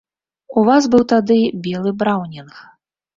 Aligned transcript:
У 0.61 0.61
вас 0.69 0.87
быў 0.95 1.03
тады 1.11 1.37
белы 1.67 1.91
браўнінг. 1.99 2.57